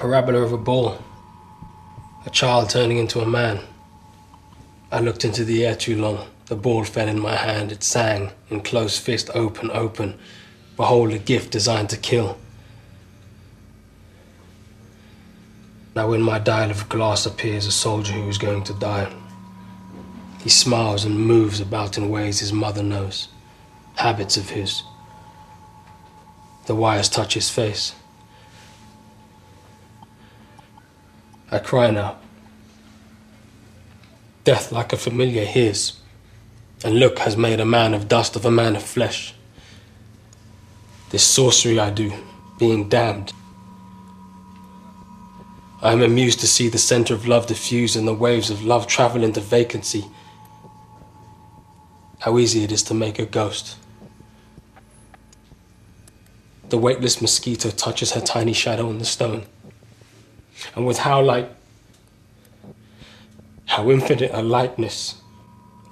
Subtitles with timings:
[0.00, 0.96] Parabola of a ball,
[2.24, 3.60] a child turning into a man.
[4.90, 6.26] I looked into the air too long.
[6.46, 7.70] The ball fell in my hand.
[7.70, 10.18] It sang in close fist, open, open.
[10.74, 12.38] Behold, a gift designed to kill.
[15.94, 19.12] Now, in my dial of glass appears a soldier who is going to die.
[20.42, 23.28] He smiles and moves about in ways his mother knows,
[23.96, 24.82] habits of his.
[26.64, 27.94] The wires touch his face.
[31.50, 32.16] I cry now.
[34.44, 36.00] Death, like a familiar, hears,
[36.84, 39.34] and look has made a man of dust of a man of flesh.
[41.10, 42.12] This sorcery I do,
[42.58, 43.32] being damned.
[45.82, 48.86] I am amused to see the center of love diffuse and the waves of love
[48.86, 50.04] travel into vacancy.
[52.20, 53.76] How easy it is to make a ghost.
[56.68, 59.46] The weightless mosquito touches her tiny shadow on the stone.
[60.76, 61.50] And with how light,
[63.66, 65.20] how infinite a likeness,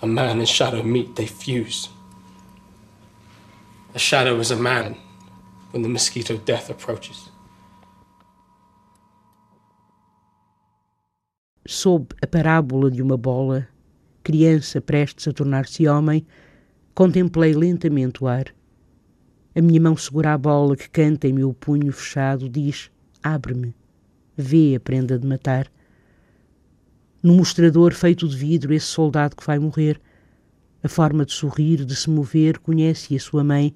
[0.03, 1.89] a man and shadow meet, they fuse.
[3.95, 4.97] A shadow is a man
[5.73, 7.31] when the mosquito death approaches.
[11.67, 13.69] Sob a parábola de uma bola,
[14.23, 16.27] criança prestes a tornar-se homem,
[16.95, 18.47] contemplei lentamente o ar.
[19.55, 22.91] A minha mão segura a bola que canta em meu punho fechado, diz:
[23.23, 23.75] Abre-me,
[24.39, 25.67] vê a prenda de matar.
[27.21, 30.01] No mostrador feito de vidro, esse soldado que vai morrer,
[30.83, 33.75] a forma de sorrir, de se mover, conhece a sua mãe,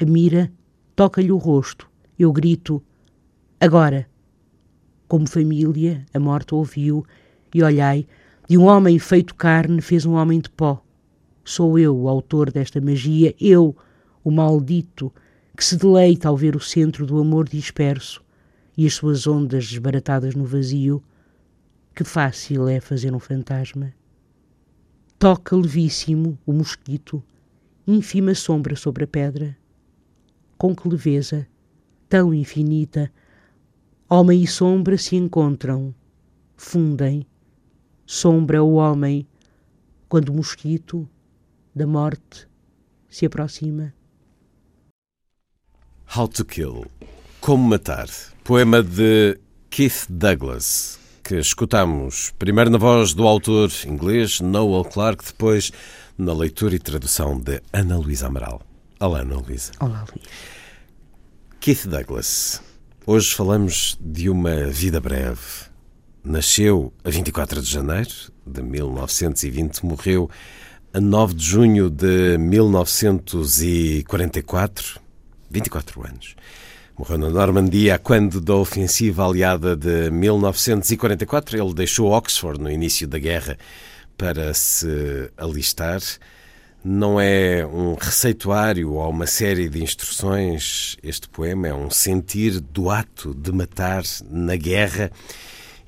[0.00, 0.50] a mira,
[0.96, 1.86] toca-lhe o rosto.
[2.18, 2.82] Eu grito:
[3.60, 4.08] Agora!
[5.06, 7.04] Como família, a morte ouviu
[7.54, 8.06] e olhai,
[8.48, 10.82] de um homem feito carne fez um homem de pó.
[11.44, 13.76] Sou eu o autor desta magia, eu,
[14.24, 15.12] o maldito,
[15.54, 18.22] que se deleita ao ver o centro do amor disperso
[18.82, 21.00] e as suas ondas desbaratadas no vazio.
[21.94, 23.94] Que fácil é fazer um fantasma.
[25.20, 27.22] Toca levíssimo o mosquito,
[27.86, 29.56] ínfima sombra sobre a pedra.
[30.58, 31.46] Com que leveza,
[32.08, 33.12] tão infinita,
[34.10, 35.94] Homem e sombra se encontram,
[36.54, 37.26] fundem.
[38.04, 39.26] Sombra o homem
[40.06, 41.08] quando o mosquito
[41.74, 42.46] da morte
[43.08, 43.94] se aproxima.
[46.14, 46.84] How to Kill
[47.42, 48.08] Como Matar
[48.44, 49.36] poema de
[49.68, 55.72] Keith Douglas, que escutamos primeiro na voz do autor inglês Noel Clarke, depois
[56.16, 58.62] na leitura e tradução de Ana Luísa Amaral.
[59.00, 59.72] Olá, Ana Luísa.
[59.80, 60.22] Olá, Luís.
[61.58, 62.62] Keith Douglas
[63.04, 65.40] Hoje falamos de uma vida breve.
[66.22, 68.12] Nasceu a 24 de janeiro
[68.46, 70.30] de 1920, morreu
[70.94, 75.00] a 9 de junho de 1944,
[75.50, 76.36] 24 anos.
[77.02, 81.60] Morreu na Normandia quando da ofensiva aliada de 1944.
[81.60, 83.58] Ele deixou Oxford no início da guerra
[84.16, 86.00] para se alistar
[86.84, 90.96] não é um receituário ou uma série de instruções.
[91.02, 95.10] Este poema é um sentir do ato de matar na guerra.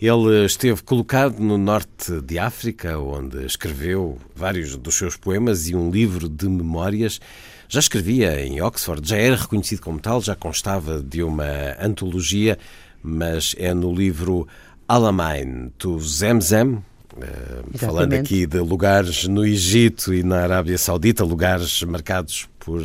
[0.03, 5.93] Ele esteve colocado no norte de África, onde escreveu vários dos seus poemas e um
[5.93, 7.21] livro de memórias.
[7.69, 11.45] Já escrevia em Oxford, já era reconhecido como tal, já constava de uma
[11.81, 12.59] antologia,
[13.03, 14.47] mas é no livro
[14.89, 16.83] Alamein to Zemzem,
[17.17, 22.83] Uh, falando aqui de lugares no Egito e na Arábia Saudita, lugares marcados por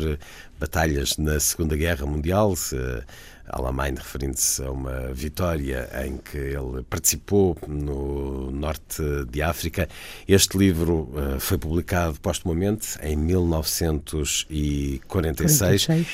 [0.56, 2.54] batalhas na Segunda Guerra Mundial.
[3.52, 9.88] Alamein referindo-se a uma vitória em que ele participou no norte de África.
[10.26, 15.00] Este livro uh, foi publicado postumamente em 1946.
[15.06, 16.06] 46.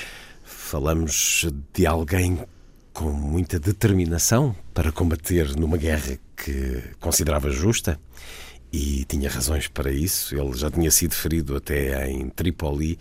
[0.43, 2.39] Falamos de alguém
[2.93, 7.99] com muita determinação para combater numa guerra que considerava justa
[8.71, 10.35] e tinha razões para isso.
[10.35, 12.97] Ele já tinha sido ferido até em Tripoli.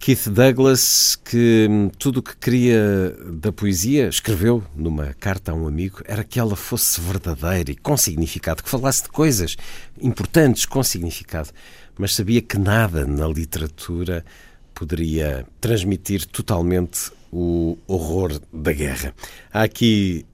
[0.00, 5.66] Keith Douglas, que hum, tudo o que queria da poesia, escreveu numa carta a um
[5.66, 9.56] amigo, era que ela fosse verdadeira e com significado, que falasse de coisas
[10.00, 11.50] importantes com significado,
[11.98, 14.24] mas sabia que nada na literatura
[14.72, 19.12] poderia transmitir totalmente o horror da guerra.
[19.52, 20.24] Há aqui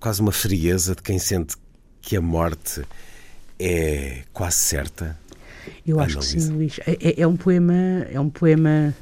[0.00, 1.56] quase uma frieza de quem sente
[2.00, 2.82] que a morte
[3.58, 5.18] é quase certa.
[5.86, 6.78] Eu acho que sim, Luís.
[6.86, 7.74] É, é, é, um poema,
[8.10, 8.94] é um poema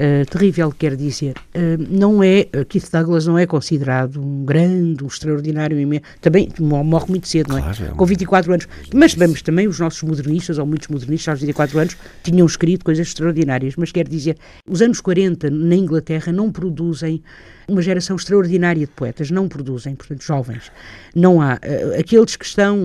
[0.00, 1.36] uh, terrível, quer dizer.
[1.54, 5.76] Uh, não é, uh, Keith Douglas não é considerado um grande, um extraordinário,
[6.20, 7.90] também morre muito cedo, claro, não é?
[7.90, 8.68] é Com 24 anos.
[8.94, 13.06] Mas, mas também os nossos modernistas, ou muitos modernistas aos 24 anos, tinham escrito coisas
[13.06, 13.74] extraordinárias.
[13.76, 14.36] Mas quer dizer,
[14.66, 17.22] os anos 40 na Inglaterra não produzem
[17.70, 20.72] uma geração extraordinária de poetas, não produzem, portanto, jovens.
[21.14, 21.54] Não há.
[21.54, 22.78] Uh, aqueles que estão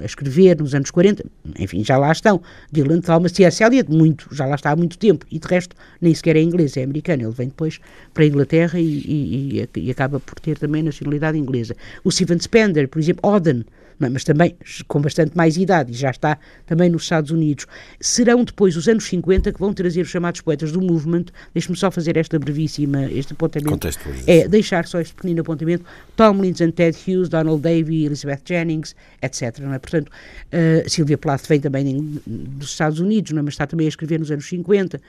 [0.00, 1.24] a escrever nos anos 40,
[1.58, 2.42] enfim, já lá estão.
[2.70, 3.62] Dylan Thomas, C.S.
[3.62, 5.24] Eliot, muito, já lá está há muito tempo.
[5.30, 7.22] E de resto, nem sequer é inglês, é americano.
[7.22, 7.80] Ele vem depois
[8.12, 11.76] para a Inglaterra e, e, e, acaba por ter também nacionalidade inglesa.
[12.04, 13.64] O Stephen Spender, por exemplo, Oden,
[14.06, 14.08] é?
[14.08, 14.56] mas também
[14.88, 17.66] com bastante mais idade, e já está também nos Estados Unidos.
[18.00, 21.26] Serão depois os anos 50 que vão trazer os chamados poetas do movement.
[21.54, 23.88] Deixe-me só fazer esta brevíssima, este apontamento.
[24.26, 25.84] É, deixar só este pequenino apontamento.
[26.16, 29.58] Tom Linson, Ted Hughes, Donald Davy, Elizabeth Jennings, etc.
[29.60, 29.78] Não é?
[29.78, 33.42] Portanto, uh, Sylvia Plath vem também dos Estados Unidos, não é?
[33.42, 34.96] mas está também a escrever nos anos 50.
[34.96, 35.00] Uh,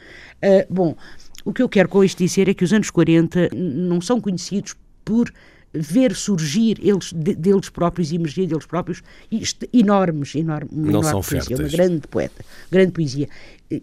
[0.42, 0.96] eh, bom,
[1.46, 4.76] o que eu quero com isto dizer é que os anos 40 não são conhecidos
[5.04, 5.32] por
[5.74, 11.00] ver surgir eles, de, deles próprios e emergir deles próprios isto, enormes, enorme, uma não
[11.00, 13.28] enorme poesia, uma grande poeta, grande poesia.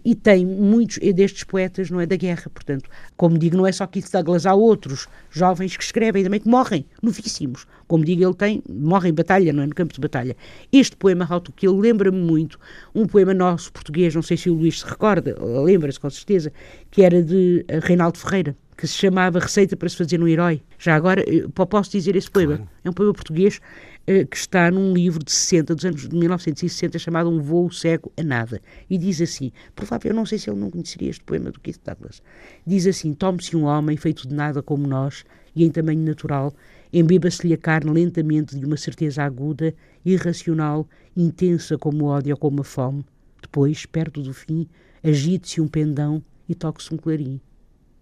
[0.05, 3.85] E tem muitos destes poetas, não é, da guerra, portanto, como digo, não é só
[3.85, 7.65] Keith Douglas, há outros jovens que escrevem também que morrem, novíssimos.
[7.87, 10.37] Como digo, ele tem, morre em batalha, não é, no campo de batalha.
[10.71, 12.57] Este poema, How to Kill, lembra-me muito
[12.95, 16.53] um poema nosso português, não sei se o Luís se recorda, lembra-se com certeza,
[16.89, 20.59] que era de eh, Reinaldo Ferreira, que se chamava Receita para se fazer um herói.
[20.79, 21.23] Já agora,
[21.69, 22.57] posso dizer esse poema.
[22.57, 22.71] Claro.
[22.83, 23.61] É um poema português
[24.09, 28.11] uh, que está num livro de 60, dos anos de 1960, chamado Um Voo Cego
[28.17, 28.59] a Nada.
[28.89, 31.79] E diz assim, provável, eu não sei se ele não conheceria este poema do Keith
[31.85, 32.23] Douglas.
[32.65, 35.25] Diz assim, tome-se um homem feito de nada como nós,
[35.55, 36.51] e em tamanho natural,
[36.91, 42.61] embeba-se-lhe a carne lentamente de uma certeza aguda, irracional, intensa como o ódio ou como
[42.61, 43.05] a fome.
[43.43, 44.67] Depois, perto do fim,
[45.03, 47.39] agite-se um pendão e toque-se um clarim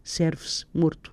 [0.03, 1.11] serve-se morto.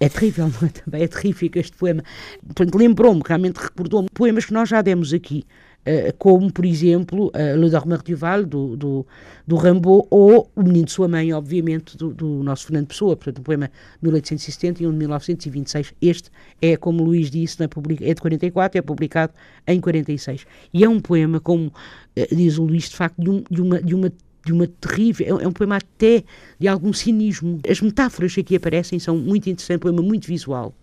[0.00, 0.70] é terrível, não é?
[0.70, 2.02] Também é terrífico este poema.
[2.44, 5.44] Portanto, lembrou-me, realmente recordou-me poemas que nós já demos aqui,
[5.86, 9.06] uh, como, por exemplo, uh, Le Dormeur du Val, do, do,
[9.46, 13.38] do Rambaud, ou O Menino de Sua Mãe, obviamente, do, do nosso Fernando Pessoa, portanto,
[13.38, 15.94] um poema de 1870 e um de 1926.
[16.02, 16.30] Este
[16.60, 17.64] é, como o Luís disse, é,
[18.02, 19.32] é de 44, é publicado
[19.66, 20.46] em 46.
[20.72, 23.80] E é um poema, como uh, diz o Luís, de facto, de, um, de, uma,
[23.80, 24.12] de uma
[24.44, 25.40] de uma terrível.
[25.40, 26.22] É, é um poema até
[26.58, 27.60] de algum cinismo.
[27.68, 30.74] As metáforas que aqui aparecem são muito interessantes, um poema muito visual.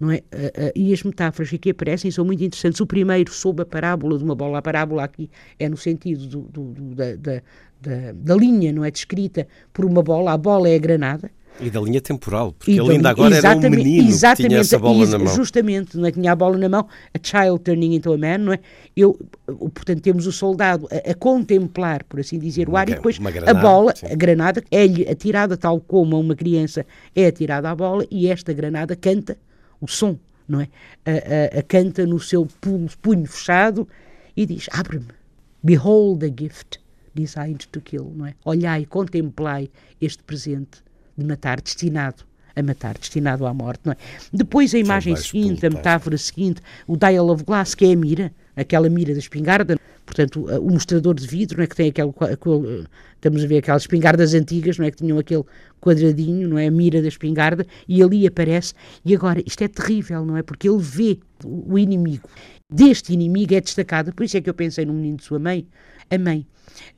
[0.00, 0.16] Não é?
[0.16, 2.80] Uh, uh, e as metáforas que aqui aparecem são muito interessantes.
[2.80, 6.40] O primeiro, sob a parábola de uma bola, a parábola aqui é no sentido do,
[6.42, 8.90] do, do, da, da, da, linha, não é?
[8.90, 11.30] Descrita por uma bola, a bola é a granada.
[11.60, 15.06] E da linha temporal, porque ele ainda agora era um menino que tinha essa bola
[15.06, 15.34] na mão.
[15.34, 16.10] Justamente, não é?
[16.10, 18.58] tinha a bola na mão, a child turning into a man, não é?
[18.96, 19.16] Eu,
[19.46, 23.50] portanto, temos o soldado a, a contemplar, por assim dizer, o ar e depois granada,
[23.50, 24.06] a bola, sim.
[24.06, 28.96] a granada, é-lhe atirada tal como uma criança é atirada à bola e esta granada
[28.96, 29.38] canta
[29.80, 30.68] o som, não é?
[31.06, 33.86] A, a, a canta no seu punho, punho fechado
[34.36, 35.06] e diz, abre-me,
[35.62, 36.80] behold the gift
[37.14, 38.34] designed to kill, não é?
[38.44, 40.83] Olhai, contemplai este presente
[41.16, 42.24] de matar, destinado
[42.56, 43.80] a matar, destinado à morte.
[43.84, 43.96] Não é?
[44.32, 48.32] Depois a imagem seguinte, a metáfora seguinte, o dial of glass, que é a mira,
[48.56, 52.86] aquela mira da espingarda, portanto, o mostrador de vidro, não é, que tem aquele, aquele,
[53.16, 55.44] estamos a ver aquelas espingardas antigas, não é, que tinham aquele
[55.80, 60.24] quadradinho, não é, a mira da espingarda, e ali aparece, e agora, isto é terrível,
[60.24, 62.28] não é, porque ele vê o, o inimigo,
[62.70, 65.66] deste inimigo é destacado, por isso é que eu pensei no menino de sua mãe,
[66.10, 66.46] a mãe,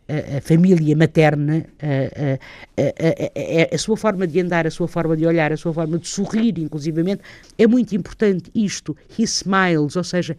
[0.09, 5.53] a, a família materna, a, a, sua forma de andar, a sua forma de olhar,
[5.53, 7.23] a sua forma de sorrir, inclusivamente,
[7.59, 8.97] é muito importante isto.
[9.19, 10.37] He smiles, ou seja,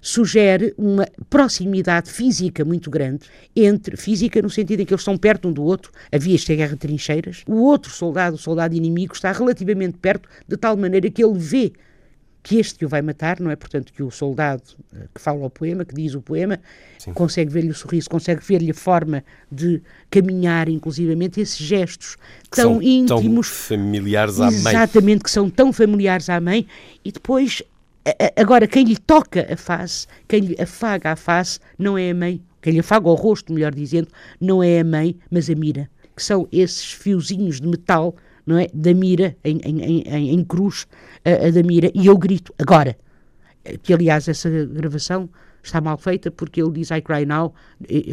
[0.00, 5.48] sugere uma proximidade física muito grande entre física no sentido em que eles estão perto
[5.48, 9.30] um do outro, havia esta guerra de trincheiras, o outro soldado, o soldado inimigo, está
[9.30, 11.72] relativamente perto, de tal maneira que ele vê
[12.42, 13.56] que este que o vai matar, não é?
[13.56, 14.62] Portanto, que o soldado
[14.94, 16.58] eh, que fala o poema, que diz o poema,
[16.98, 17.12] Sim.
[17.12, 22.16] consegue ver-lhe o sorriso, consegue ver-lhe a forma de caminhar, inclusivamente, esses gestos
[22.50, 23.48] tão são íntimos.
[23.48, 24.74] Tão familiares à mãe.
[24.74, 26.66] Exatamente, que são tão familiares à mãe.
[27.04, 27.62] E depois,
[28.36, 32.42] agora, quem lhe toca a face, quem lhe afaga a face, não é a mãe
[32.62, 34.08] quem lhe afaga o rosto, melhor dizendo,
[34.40, 38.14] não é a mãe, mas a mira, que são esses fiozinhos de metal,
[38.46, 40.86] não é, da mira, em, em, em, em cruz,
[41.24, 42.96] a, a da mira, e eu grito, agora,
[43.82, 45.28] que aliás essa gravação
[45.62, 47.52] está mal feita porque ele diz I cry now,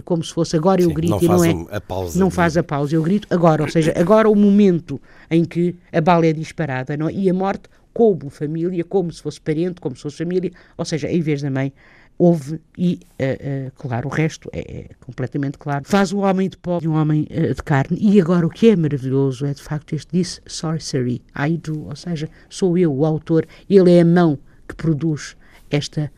[0.04, 1.78] como se fosse agora eu grito não e não é.
[1.78, 5.46] a pausa não faz a pausa, eu grito agora, ou seja, agora o momento em
[5.46, 7.14] que a bala é disparada, não é?
[7.14, 11.10] E a morte como família, como se fosse parente, como se fosse família, ou seja,
[11.10, 11.74] em vez da mãe,
[12.18, 15.86] houve e, uh, uh, claro, o resto é, é, completamente claro.
[15.86, 17.98] Faz um homem de pó e um homem uh, de carne.
[18.00, 21.96] E agora o que é maravilhoso é, de facto, este disse sorcery, I do, ou
[21.96, 25.36] seja, sou eu o autor, ele é a mão que produz
[25.70, 26.12] esta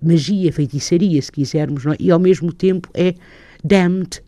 [0.00, 1.96] magia, feitiçaria, se quisermos, é?
[1.98, 3.12] e ao mesmo tempo é
[3.64, 4.22] damned.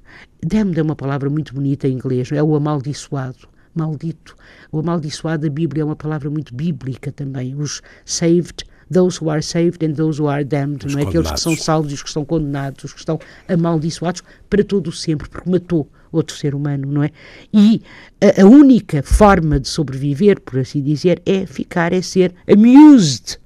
[0.45, 4.35] Damned é uma palavra muito bonita em inglês, é o amaldiçoado maldito.
[4.73, 7.55] O amaldiçoado da Bíblia é uma palavra muito bíblica também.
[7.55, 11.05] Os saved, those who are saved and those who are damned, os não é?
[11.05, 14.89] Aqueles que são salvos e os que estão condenados, os que estão amaldiçoados para todo
[14.89, 17.11] o sempre, porque matou outro ser humano, não é?
[17.53, 17.83] E
[18.21, 23.39] a, a única forma de sobreviver, por assim dizer, é ficar, é ser amused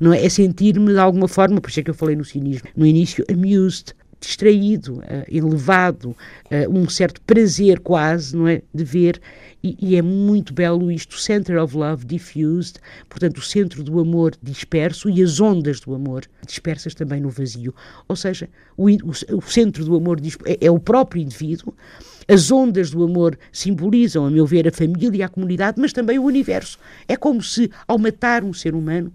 [0.00, 0.24] não é?
[0.24, 3.24] É sentir-me de alguma forma, por isso é que eu falei no cinismo no início,
[3.30, 8.62] amused, distraído, uh, elevado, uh, um certo prazer quase, não é?
[8.74, 9.20] De ver,
[9.62, 12.76] e, e, é muito belo isto, Center of Love Diffused,
[13.08, 17.74] portanto, o centro do amor disperso e as ondas do amor dispersas também no vazio.
[18.06, 21.74] Ou seja, o, o, o centro do amor é, é o próprio indivíduo,
[22.28, 26.24] as ondas do amor simbolizam, a meu ver, a família a comunidade, mas também o
[26.24, 26.78] universo.
[27.08, 29.12] É como se, ao matar um ser humano,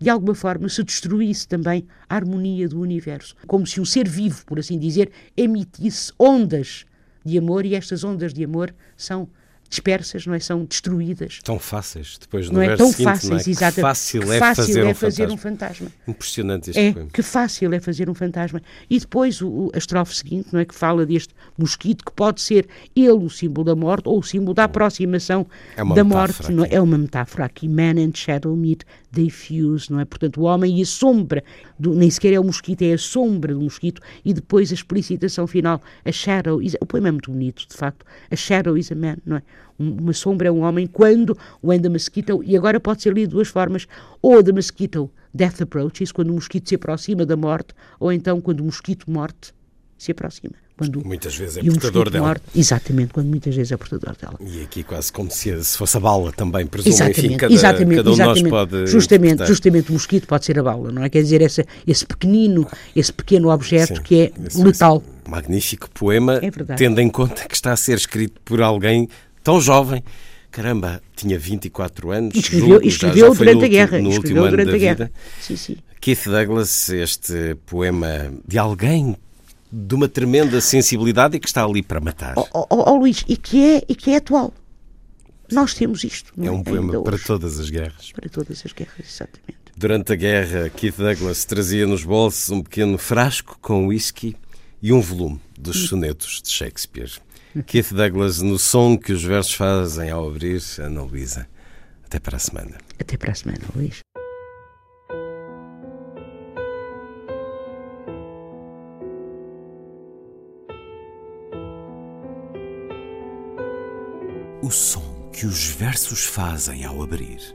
[0.00, 3.34] de alguma forma se destruísse também a harmonia do universo.
[3.46, 6.84] Como se um ser vivo, por assim dizer, emitisse ondas
[7.24, 9.28] de amor e estas ondas de amor são
[9.68, 10.40] dispersas, não é?
[10.40, 11.40] São destruídas.
[11.42, 13.40] Tão fáceis, depois não é tão seguinte, fáceis, não é?
[13.40, 13.74] exatamente.
[13.74, 15.46] Que fácil, é, fácil fazer, é um fazer um fantasma.
[15.46, 15.92] fantasma.
[16.08, 17.10] Impressionante este é, poema.
[17.12, 18.62] que fácil é fazer um fantasma.
[18.88, 20.64] E depois o, a estrofe seguinte, não é?
[20.64, 24.54] Que fala deste mosquito que pode ser ele o símbolo da morte ou o símbolo
[24.54, 25.46] da aproximação
[25.76, 26.50] é da morte.
[26.52, 26.74] Não é?
[26.74, 27.68] é uma metáfora aqui.
[27.68, 28.82] Man and shadow meet,
[29.12, 30.04] they fuse, não é?
[30.04, 31.42] Portanto, o homem e a sombra,
[31.78, 34.00] do, nem sequer é o mosquito, é a sombra do mosquito.
[34.24, 38.04] E depois a explicitação final, a shadow, is, o poema é muito bonito, de facto.
[38.30, 39.42] A shadow is a man, não é?
[39.78, 43.34] Uma sombra é um homem quando o the Mosquito, e agora pode ser lido de
[43.34, 43.86] duas formas,
[44.22, 48.60] ou The Mosquito Death Approaches, quando o mosquito se aproxima da morte, ou então quando
[48.60, 49.52] o mosquito morte
[49.98, 50.54] se aproxima.
[50.78, 52.26] Quando, muitas vezes é portador dela.
[52.26, 54.36] Morte, exatamente, quando muitas vezes é portador dela.
[54.40, 57.96] E aqui quase como se, se fosse a bala também, presumo, exatamente, enfim, cada, exatamente,
[57.96, 58.44] cada um exatamente.
[58.44, 61.08] de nós pode justamente, justamente o mosquito pode ser a bala, não é?
[61.08, 65.02] Quer dizer, essa, esse pequenino, esse pequeno objeto Sim, que é esse, letal.
[65.02, 69.08] Esse magnífico poema, é tendo em conta que está a ser escrito por alguém
[69.46, 70.02] tão jovem.
[70.50, 72.34] Caramba, tinha 24 anos.
[72.34, 73.98] E escreveu, julgo, escreveu já, já durante no, a guerra.
[74.00, 74.94] No escreveu último durante ano a guerra.
[74.94, 75.12] vida.
[75.40, 75.76] Sim, sim.
[76.00, 79.16] Keith Douglas, este poema de alguém
[79.70, 82.34] de uma tremenda sensibilidade e que está ali para matar.
[82.36, 84.52] Oh, oh, oh Luís, e que, é, e que é atual.
[85.52, 86.32] Nós temos isto.
[86.42, 88.10] É um poema Ainda para todas as guerras.
[88.10, 89.58] Para todas as guerras, exatamente.
[89.76, 94.34] Durante a guerra, Keith Douglas trazia nos bolsos um pequeno frasco com whisky
[94.82, 97.12] e um volume dos sonetos de Shakespeare.
[97.62, 101.48] Keith Douglas no som que os versos fazem ao abrir, Ana Luísa.
[102.04, 102.76] Até para a semana.
[103.00, 104.00] Até para a semana, Luís.
[114.62, 117.54] O som que os versos fazem ao abrir.